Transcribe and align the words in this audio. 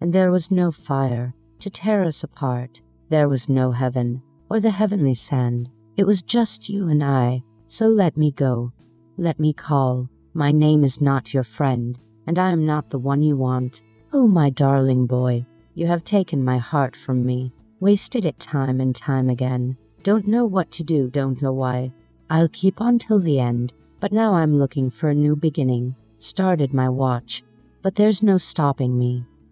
and 0.00 0.12
there 0.12 0.30
was 0.30 0.50
no 0.50 0.70
fire 0.70 1.34
to 1.60 1.70
tear 1.70 2.04
us 2.04 2.22
apart. 2.22 2.80
There 3.08 3.28
was 3.28 3.48
no 3.48 3.72
heaven 3.72 4.22
or 4.50 4.60
the 4.60 4.70
heavenly 4.70 5.14
sand. 5.14 5.70
It 5.96 6.04
was 6.04 6.22
just 6.22 6.68
you 6.68 6.88
and 6.88 7.02
I. 7.02 7.42
So 7.68 7.86
let 7.86 8.16
me 8.16 8.30
go. 8.30 8.72
Let 9.16 9.40
me 9.40 9.52
call. 9.52 10.08
My 10.34 10.52
name 10.52 10.84
is 10.84 11.00
not 11.00 11.32
your 11.32 11.44
friend, 11.44 11.98
and 12.26 12.38
I 12.38 12.50
am 12.50 12.66
not 12.66 12.90
the 12.90 12.98
one 12.98 13.22
you 13.22 13.36
want. 13.36 13.82
Oh, 14.12 14.26
my 14.26 14.50
darling 14.50 15.06
boy, 15.06 15.46
you 15.74 15.86
have 15.86 16.04
taken 16.04 16.44
my 16.44 16.58
heart 16.58 16.94
from 16.94 17.24
me, 17.24 17.52
wasted 17.80 18.24
it 18.24 18.38
time 18.38 18.80
and 18.80 18.94
time 18.94 19.30
again. 19.30 19.76
Don't 20.02 20.28
know 20.28 20.44
what 20.44 20.70
to 20.72 20.84
do, 20.84 21.08
don't 21.10 21.40
know 21.40 21.52
why. 21.52 21.92
I'll 22.28 22.48
keep 22.48 22.80
on 22.80 22.98
till 22.98 23.18
the 23.18 23.40
end, 23.40 23.72
but 24.00 24.12
now 24.12 24.34
I'm 24.34 24.58
looking 24.58 24.90
for 24.90 25.08
a 25.08 25.14
new 25.14 25.34
beginning. 25.34 25.96
Started 26.18 26.74
my 26.74 26.88
watch, 26.88 27.42
but 27.82 27.94
there's 27.94 28.22
no 28.22 28.36
stopping 28.36 28.98
me. 28.98 29.24